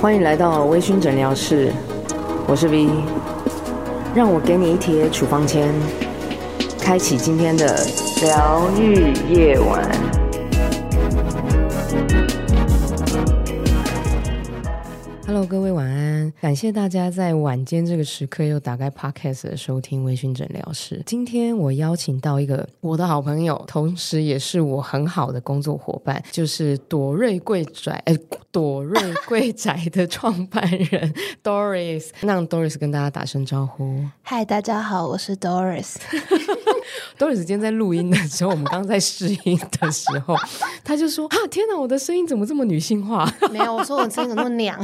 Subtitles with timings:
[0.00, 1.72] 欢迎来到微醺诊疗室，
[2.46, 2.88] 我是 V，
[4.14, 5.72] 让我给你一贴处方签，
[6.78, 7.86] 开启今天的
[8.22, 10.23] 疗愈夜晚。
[15.34, 16.32] Hello，各位晚安！
[16.40, 21.02] 感谢大家在晚间这个时刻又打开 Podcast 的收听微醺诊疗室。
[21.04, 28.16] 今天我邀请到一个我的好朋友，同时也是我很好的工作伙伴，就是朵瑞贵宅，哎，
[28.52, 31.12] 朵瑞贵宅的创办人
[31.42, 32.10] Doris。
[32.20, 34.04] 让 Doris 跟大家打声招呼。
[34.22, 35.96] 嗨，大家好，我是 Doris。
[37.18, 40.36] Doris 今天在录音的时候，我们刚刚在试音的时候，
[40.84, 44.78] 他就说：“啊，天哪，我的声音怎么这么女性化？”没有，我说我声音怎么那么娘。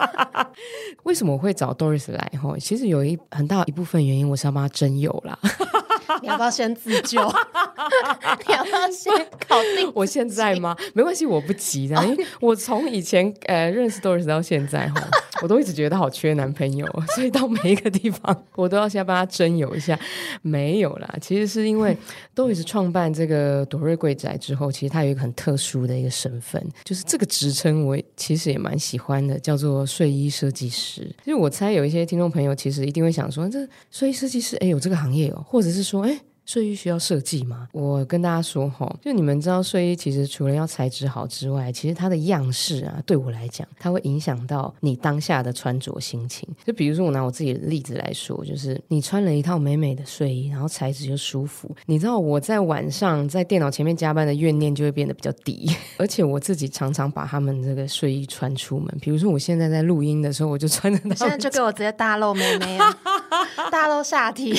[1.04, 2.32] 为什么我会找 Doris 来？
[2.42, 5.38] 哈，其实有一很大一部分原因，我是要帮他征友啦。
[6.20, 7.20] 你要不要先自救？
[8.46, 9.12] 你要不要先
[9.48, 9.90] 搞定？
[9.94, 10.76] 我现在吗？
[10.94, 15.00] 没关系，我不急的，因为我从以前呃认识 Doris 到现在哈，
[15.42, 19.98] 我都一直觉得好缺男朋友， 所以到每一个地方我都要先帮他征友一下。
[20.40, 21.96] 没有啦，其实是因为
[22.34, 31.02] 都一直创办这个朵瑞贵宅之后，其实他有一个很特殊的一个身份，就是这个职称我其实也蛮喜欢的，叫做睡衣设计师。
[31.24, 36.18] 因为我猜有一些听众朋友其实一定会想说，这睡衣设计师哎有这个行业哦，或者是说哎。
[36.44, 37.68] 睡衣需要设计吗？
[37.72, 46.48] 我跟大家说哈，就你们知道，睡衣其实除了要材质好之外，其实它的样式啊，对我来讲，它会影响到你当下的穿着心情。
[46.66, 58.98] 就比如说，我拿我自己的例子来说，就是你穿了一套美美的睡衣，然后材质又舒服，你知道我在晚上在电脑前面加班的怨念就会变得比较低， 而且我自己常常把他们这个睡衣穿出门。
[59.00, 62.98] 比如说，我现在在录音的时候，我就穿着，现在就给我直接大露妹妹啊，
[63.70, 64.52] 大露下体，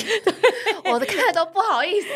[0.90, 1.73] 我的看都不好。
[1.74, 2.06] 不好意思，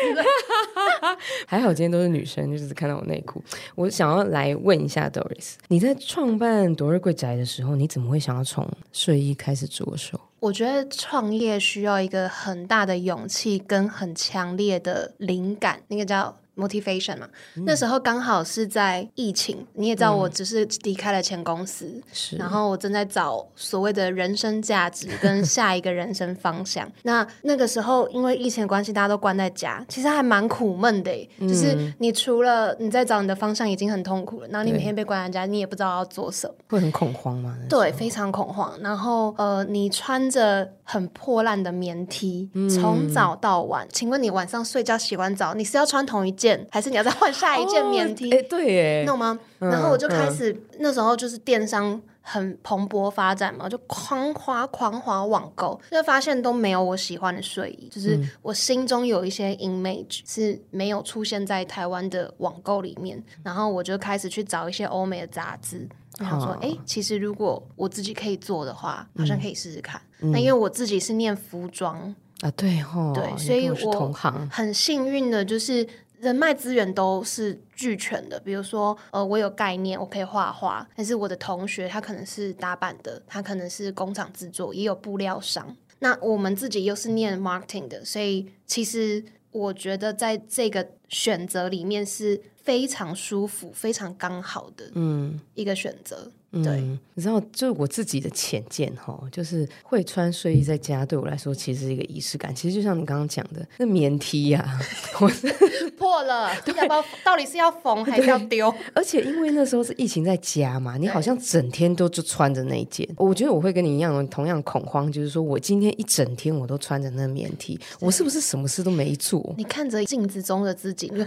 [1.45, 3.43] 还好今天都是女生，就是看到我内裤。
[3.75, 10.17] 我想要来问一下 Doris，你在创办朵瑞贵宅的时候，你怎么会想要从睡衣开始着手？
[10.39, 16.37] 我觉得创业需要一个很大的勇气跟很强烈的灵感，那个叫。
[16.59, 21.85] Motivation 嘛，嗯、那时候刚好是在疫情，你也知道，我只是离开了前公司，
[22.33, 26.89] 嗯、然后我正在找所谓的人生价值 跟下一个人生方向。
[27.03, 31.11] 那那个时候因为疫情的关系，大家都关在家，其实还蛮苦闷的。
[31.39, 37.57] 嗯、就是你除了你在找你的方向已经很痛苦了，然后你每天被关在家，你也不知道要做什么，会很恐慌吗？
[37.69, 38.77] 对，非常恐慌。
[38.81, 46.48] 然后呃，你穿着很破烂的棉 T，从、嗯、早到晚，请问你晚上睡觉洗完澡，你是要穿同一件？
[46.71, 48.31] 还是你要再换下一件棉 T？
[48.31, 49.37] 哎，对耶，懂吗？
[49.59, 65.87] 嗯、然后我就开始，嗯、那时候就是电商很蓬勃发展嘛，就狂滑狂滑网购，就发现都没有我喜欢的睡衣，就是我心中有一些 image 是没有出现在台湾的网购里面，然后我就开始去找一些欧美的杂志，
[66.19, 69.99] 然后说，哎、欸，其实如果我自己可以做的话，好像可以试试看。
[70.21, 74.13] 嗯、那因为我自己是念服装啊，对吼，对，所以我
[74.51, 75.87] 很幸运的就是。
[76.19, 85.75] 人脉资源都是俱全的，比如说，呃，我有概念，我可以画画，但是我的同学他可能是打版的，他可能是工厂制作，也有布料商。
[85.99, 96.23] 那我们自己又是念 marketing 的，所以其实我觉得在这个选择里面是非常舒服、非常刚好的，嗯，一个选择。
[96.25, 102.53] 嗯对、嗯，你知道，就我自己的浅见哈，就是会穿睡衣在家，对我来说其实是一个仪式感。
[102.55, 104.81] 其实就像你刚刚讲的，那棉 T 呀、啊，
[105.21, 105.47] 我是
[105.91, 107.05] 破了，对要不要？
[107.23, 108.73] 到底是要缝还是要丢？
[108.95, 113.07] 而且因为那时候是疫情在家嘛，你好像整天都就穿着那一件。
[113.17, 119.53] 我觉得我会跟你一样，同样恐慌，就是说我今天一整天我都穿着那棉 T，我是不是什么事都没做？
[119.55, 121.11] 你看着镜子中的自己。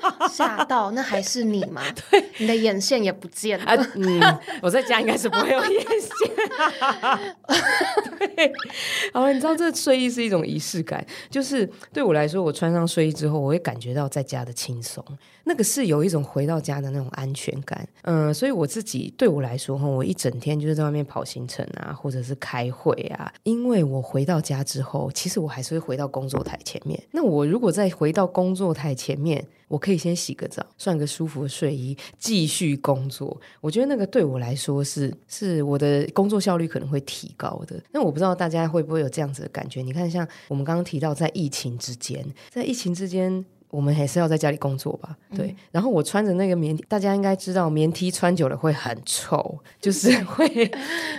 [0.30, 1.82] 吓到，那还是你吗？
[2.10, 3.64] 对，你的眼线也不见了。
[3.64, 6.30] 啊、嗯，我在家应该是不会有眼线。
[8.18, 8.52] 对，
[9.12, 15.04] 好，你知道这睡衣是一种仪式感，就是对我来说，我穿上睡衣之后，我会感觉到在家的轻松，
[15.44, 17.86] 那个是有一种回到家的那种安全感。
[18.02, 27.02] 嗯，所以我自己对我来说，哈，我一整天就是在外面跑行程啊，或者是开会啊，因为我回到家之后，其实我还是会回到工作台前面。
[27.12, 33.40] 那我如果再回到工作台前面，我可以先洗个澡，换个舒服的睡衣，继续工作。
[33.60, 37.82] 我觉得那个对我来说是是我的工作效率可能会提高的。
[37.92, 39.82] 那我不知道大家会不会有这样子的感觉？
[39.82, 43.44] 你看，像我们刚刚提到，在疫情之间，在疫情之间。
[43.68, 45.16] 我们还是要在家里工作吧？
[45.34, 45.48] 对。
[45.48, 50.46] 嗯、然后我穿着那个棉大家应该知道，棉 T 穿久了会很臭，就是 会，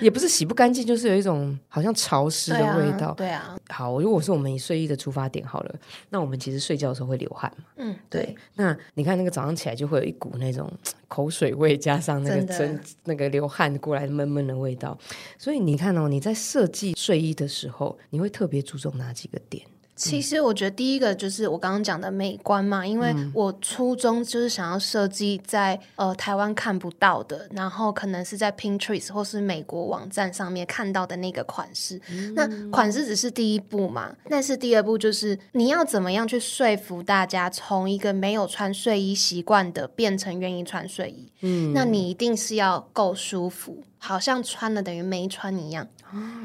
[0.02, 3.14] 也不是洗不干净，就是有一种好像潮湿的味道。
[3.14, 3.28] 对啊。
[3.28, 5.76] 对啊好，如果是我们以睡衣的出发点好了，
[6.10, 7.66] 那我们其实睡觉的时候会流汗嘛。
[7.76, 8.36] 嗯，对。
[8.56, 10.72] 那你看那个早上起来就会有一股那种
[11.08, 14.98] 口水味，加上那个真那个流汗过来闷闷的味道。
[15.38, 19.66] 所以你看哦，你在设计睡衣的时候，你会特别注重哪几个点？
[19.98, 32.00] 其实我觉得第一个就是我刚刚讲的美观嘛，因为我初衷就是想要设计在呃台湾看不到的，然后可能是在 Pinterest 或是美国网站上面看到的那个款式。
[32.12, 41.32] 嗯、那款式只是第一步嘛，但是第二步就是你要怎么样去说服大家，从一个没有穿睡衣习惯的变成愿意穿睡衣。
[41.42, 43.84] 嗯，那你一定是要够舒服。
[44.08, 45.86] 好像穿了等于没穿一样。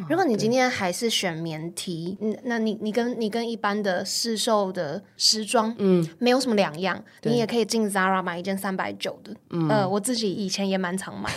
[0.08, 7.00] 如果你今天还是选棉 T，嗯，那你你跟你跟一般的市售的时装，嗯，没有什么两样。
[7.22, 9.32] 你也可以进 Zara 买一件三百九的，
[9.68, 11.30] 呃，我自己以前也蛮常买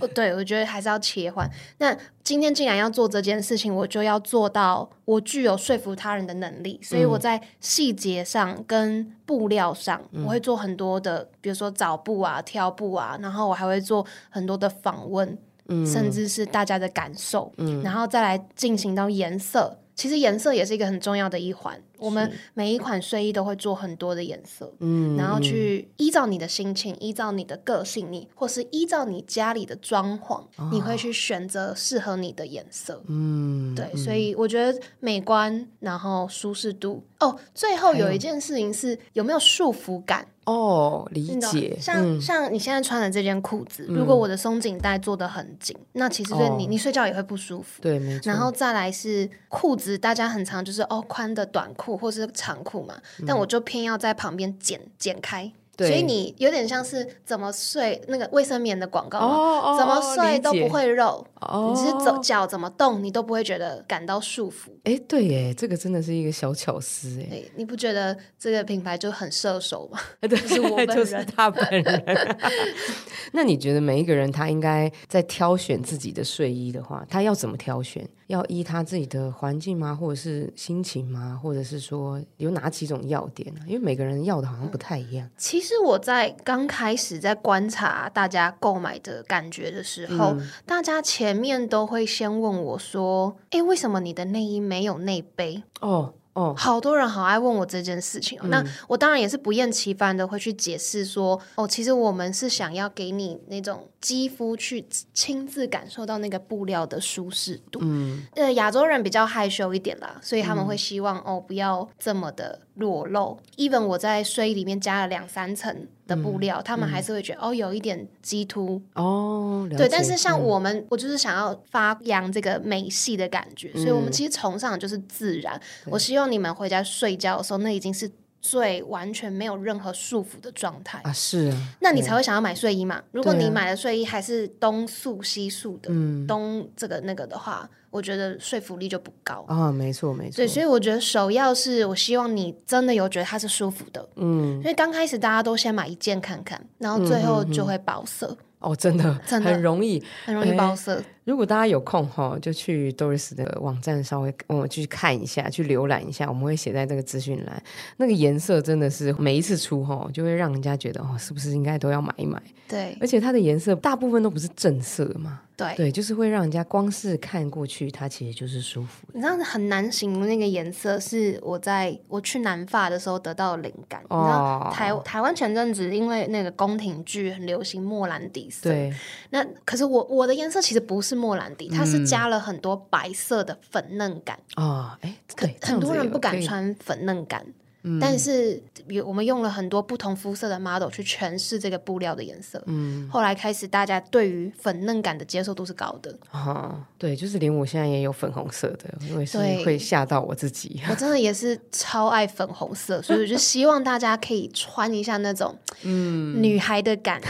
[0.00, 0.08] 的。
[0.12, 1.48] 对，我觉得还是要切换。
[1.78, 6.80] 那今天既然要做这件事情，我就要做到我具有说服他人的能力。
[6.82, 15.38] 所以我在细节上跟布料上，我会做很多的，比如说找布啊、挑布啊，然后我还会做很多的访问。
[15.86, 19.76] 甚至是大家的感受，嗯、然后再来进行到颜色。
[19.96, 21.78] 其实颜色也是一个很重要的一环。
[21.98, 33.94] 我们每一款睡衣都会做很多的颜色，嗯，然后去依照你的心情，依照你的个性，你或是依照你家里的装潢，哦、你会去选择适合你的颜色，嗯，对。
[33.94, 37.04] 所以我觉得美观，然后舒适度。
[37.18, 40.26] 哦，最后有一件事情是有没有束缚感？
[40.46, 41.76] 哦，理解。
[41.80, 47.82] 像、嗯、像你现在穿的这件裤子，如果我的松紧带做的很紧，嗯、那其实对你、哦、你睡觉也会不舒服。
[47.82, 48.30] 对，没错。
[48.30, 55.52] 然后再来是裤子，大家很常就是哦宽的短裤或是长裤嘛，嗯、但我就偏要在旁边剪剪开。
[55.78, 64.70] 所以你有点像是怎么睡那个卫生棉的广告，oh, oh, 怎么睡都不会肉，oh, 你只是走脚怎么动，你都不会觉得感到束缚。
[64.84, 67.42] 哎、欸，对耶，这个真的是一个小巧思哎。
[67.56, 69.98] 你不觉得这个品牌就很射手吗？
[70.20, 72.36] 对，是我本人，就是他本人。
[73.32, 78.08] 那你觉得每一个人他应该在挑选自己的睡衣的话，他要怎么挑选？
[78.26, 79.92] 要依他自己的环境吗？
[79.92, 81.38] 或者是心情吗？
[81.42, 83.60] 或者是说有哪几种要点呢？
[83.66, 85.28] 因为每个人要的好像不太一样。
[85.36, 96.14] 其实我在刚开始在观察大家购买的感觉的时候，嗯、大家前面都会先问我说：“诶，为什么你的内衣没有内杯？”哦。
[96.32, 98.42] 哦，好多人好爱问我这件事情哦。
[98.44, 107.80] 嗯、那我当然也是不厌其烦的会去解释说，哦，其实我们是想要给你那种肌肤去亲自感受到那个布料的舒适度。
[107.82, 113.38] 嗯，呃，亚洲人比较害羞一点啦，所以他们会希望、嗯、哦不要这么的裸露。
[113.56, 115.86] even 我在睡衣里面加了两三层。
[116.10, 119.64] 的布料，他们还是会觉得、嗯、哦，有一点鸡凸哦。
[119.70, 125.56] 对，但是像我们，嗯、我就是想要发扬这个美系的感觉，嗯、所以我们其实崇尚的就是自然。
[125.84, 128.10] 对我希望你们回家睡觉的时候，那已经是
[128.40, 131.12] 最完全没有任何束缚的状态啊。
[131.12, 133.02] 是啊，那你才会想要买睡衣嘛？
[133.12, 137.68] 如果你买的睡衣还是东素西素的，嗯，东这个那个的话。
[137.92, 140.36] 我觉得说服力就不高啊，没错没错。
[140.36, 148.36] 对，所以我觉得首要是我希望你真的有觉得它是舒服的，嗯，因为刚开始大家都先买一件看看，然后最后就会包色。
[148.60, 150.94] 哦，真的，真的很容易，很容易包色。
[150.94, 157.62] 欸如果大家有空哈，就去 Doris 的网站稍微我去看一下，去浏览一下，我们会写在这个资讯栏。
[157.98, 162.42] 那个颜色真的是每一次出哈，就会让人家觉得哦，是不是应该都要买一买？
[162.66, 165.42] 对，而且它的颜色大部分都不是正色嘛。
[165.56, 169.06] 对对，就是会让人家光是看过去，它其实就是舒服。
[169.12, 174.00] 你知道很难形容那个颜色，是我在我去南法的时候得到的灵感。
[174.08, 178.90] 哦、你知道台台湾前阵子因为那个宫廷剧很流行莫兰迪色，对，
[179.28, 184.98] 那可是我我的颜色其实不是莫兰迪，它是加了很多白色的粉嫩感啊。
[185.02, 187.44] 哎、嗯，对，很多人不敢穿粉嫩感。
[187.82, 192.62] 嗯、但是，有我们用了很多不同肤色的 model 去诠释这个布料的颜色。
[192.66, 196.14] 嗯，后来开始大家对于粉嫩感的接受度是高的。
[196.30, 200.82] 啊，对，就是连我现在也有粉红色的，因为是会吓到我自己。
[200.90, 207.28] 我真的也是超爱粉红色， 所以我就希望大家可以穿一下那种嗯女孩的感觉。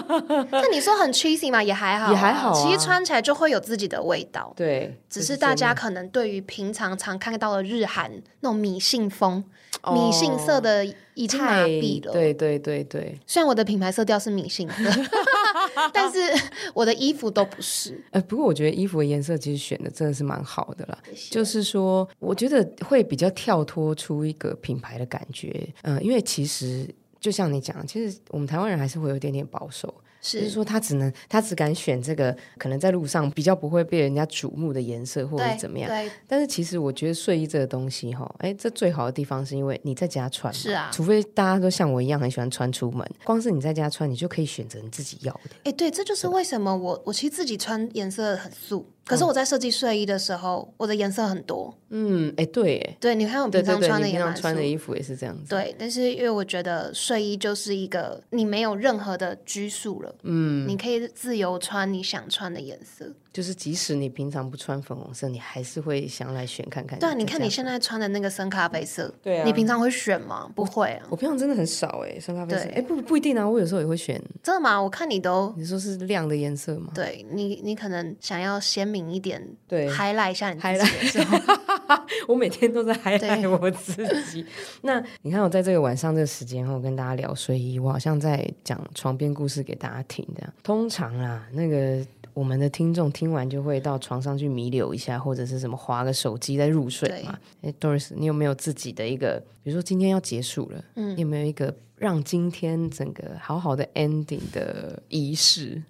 [0.50, 1.62] 那、嗯、你说很 cheesy 嘛？
[1.62, 2.54] 也还好，也还好、啊。
[2.54, 4.52] 其实穿起来就会有自己的味道。
[4.54, 8.10] 对，只是大家可能对于平常常看到的日韩
[8.40, 9.42] 那种迷信风。
[9.92, 13.18] 米杏色的已经麻痹了，对对对对。
[13.26, 14.90] 虽然我的品牌色调是米杏色，
[15.92, 16.18] 但是
[16.74, 18.02] 我的衣服都不是。
[18.10, 20.98] 呃，不过我觉得衣服的颜色其实选的真的是蛮好的啦。
[21.30, 25.68] 就是说，我觉得会比较跳脱出一个品牌的感觉。
[25.82, 26.88] 嗯、呃，因为其实
[27.20, 29.92] 就像你讲，其实我们台湾人还是会有一点点保守。
[30.20, 35.88] 是就是说，他只能他只敢选这个可能在路上比较不会被人家瞩目的颜色，或者怎么样。
[35.88, 36.10] 对。
[36.26, 40.52] 但是其实我觉得睡衣这个东西，哈，哎，这最好的地方是因为你在家穿。
[40.52, 40.90] 是啊。
[40.92, 45.50] 除非大家都像我一样很喜欢穿出门，光是你在家穿，你就可以选择你自己要的。
[45.64, 48.86] 哎，对，这就是为什么我我其实自己穿颜色很素。
[49.06, 51.72] 可是我在设计睡衣的时候，我的颜色很多。
[51.90, 55.48] 嗯，哎，对，哎，对，你看我平常穿的，平常穿的衣服也是这样子。
[55.48, 63.06] 对，但是因为我觉得睡衣就是一个你没有任何的拘束了，嗯，你可以自由穿你想穿的颜色。
[63.32, 66.98] 就是即使你平常不穿粉红色，你还是会想来选看看。
[66.98, 70.50] 对啊，你看你现在穿的那个深咖啡色，对啊，你平常会选吗？
[70.54, 72.64] 不会啊，我平常真的很少哎，深咖啡色。
[72.74, 74.20] 哎，不不一定啊，我有时候也会选。
[74.42, 74.80] 真的吗？
[74.82, 76.90] 我看你都，你说是亮的颜色吗？
[76.94, 81.26] 对你，你可能想要鲜明一点，对，highlight 一下你自己。
[82.28, 84.44] 我每天都在 highlight 我自己。
[84.82, 90.52] 那你看我在这个晚上这个时间，我跟大家聊睡衣，我好像在讲床边故事给大家听这样。
[90.62, 92.04] 通常啊，那个。
[92.36, 97.38] 我们的听众听完就会到床上去弥留一下，或者是什么划个手机在入睡嘛。
[97.62, 105.82] 哎，Doris，你有没有自己的一个，比如说今天要结束了，嗯，你有没有一个让今天整个好好的 ending 的仪式？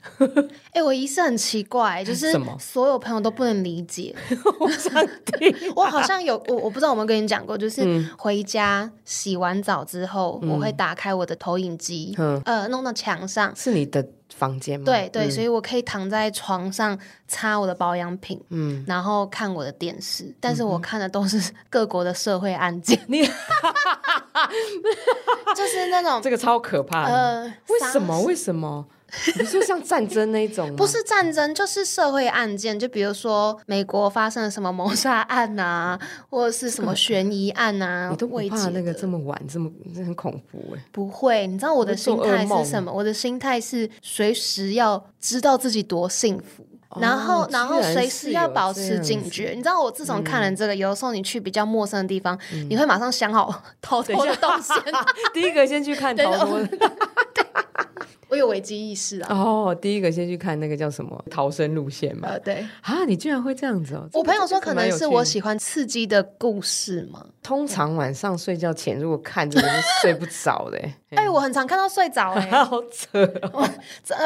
[0.73, 2.33] 哎，我仪式很奇怪，就是？
[2.59, 4.15] 所有朋友都不能理解。
[4.61, 4.93] 我想
[5.25, 13.55] 听， 我好像有我我不知道我有没有跟你讲过，就是回家洗完澡之后，我会打开我的投影机，呃，弄到墙上。
[13.57, 14.07] 是你的。
[14.35, 14.85] 房间吗？
[14.85, 23.27] 对对，嗯、所以我可以躺在床上擦我的保养品，嗯，然后看我的电视，但是我看的都是 各国的社会案件，你，
[25.57, 28.21] 就是那种这个超可怕的，呃，为什么？
[28.23, 28.87] 为什么？
[29.39, 32.79] 不是像战争那种， 不是战争，就是社会案件。
[32.79, 40.83] 就比如说美国发生了什么谋杀案啊，或者是什么悬疑案啊，你都不怕那个这么晚这么很恐怖哎？
[40.91, 42.93] 不会，你知道我的心态是什么？
[42.93, 46.67] 我的心态是随时要知道自己多幸福，
[47.01, 49.51] 然后然后随时要保持警觉。
[49.51, 52.39] 你知道我自从看了这个，有的时候你去比较陌生的地方，
[52.69, 54.77] 你会马上想好 逃脱的动线，
[55.35, 56.61] 第一个先去看 逃脱。
[58.37, 59.35] 我有危机意识啊！
[59.35, 62.29] 哦，第一个先去看那个叫什么逃生路线嘛？
[62.29, 64.07] 呃，对啊，你居然会这样子哦！
[64.13, 67.25] 我朋友说可能是我喜欢刺激的故事嘛。
[67.43, 70.79] 通常晚上睡觉前如果看这个是睡不着的。
[71.17, 73.67] 哎，我很常看到睡着哎， 好扯哦！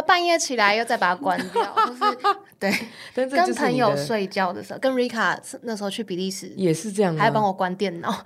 [0.07, 2.19] 半夜起来又再把它关掉，就是
[2.59, 3.29] 对。
[3.29, 8.25] 跟朋友睡觉的时候，跟 Rika 那时候去比利时也是这样，还要帮我关电脑。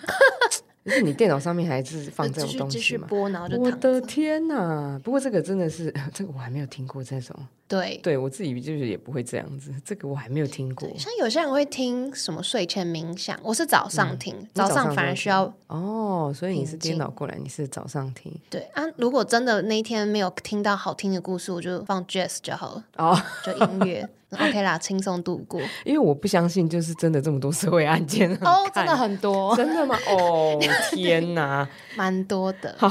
[0.85, 3.07] 就是你电脑上面还是放这种东西吗？
[3.09, 5.01] 播，然后就我的天哪！
[5.03, 7.35] 不过这个真的是， 这个我还没有听过这种。
[7.67, 10.87] 对，对我自己就是也不会这样子，这个我还没有听过。
[10.99, 18.31] 像有些人会听什么睡前冥想，我是早上听，嗯、早上反而需要哦，所以你是颠倒过来，你是早上听。
[18.51, 24.07] 对啊，如果真的那一天没有听到好听的故事，我就放 Jazz 就好了哦，就音乐。
[24.37, 25.61] OK 啦，轻松度过。
[25.85, 29.97] 因为我不相信，就是真的这么多社会案件哦，真的很多， 真的吗？
[30.09, 30.59] 哦，
[30.93, 32.75] 天哪， 蛮多的。
[32.79, 32.89] 好，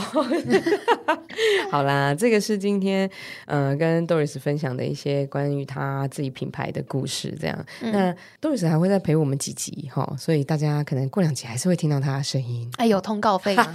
[1.71, 3.09] 好啦，这个是今天
[3.45, 7.35] 呃跟 Doris 分享的一些关于他自己品牌的故事。
[7.39, 8.15] 这样，嗯、那
[8.49, 12.69] Doris 还会再陪我们几集哈，所以大家可能过两集还是会听到他的声音。
[12.77, 13.65] 哎，有通告费吗？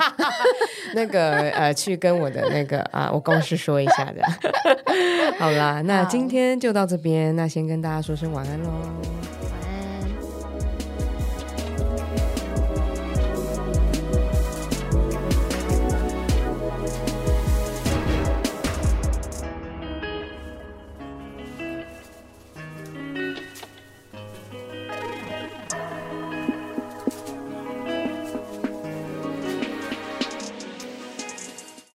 [0.95, 4.23] 那个呃，去跟我的那个啊，我公司说一下的。
[5.39, 9.38] 好啦，那今天就到这边，那先跟大家说声晚安喽。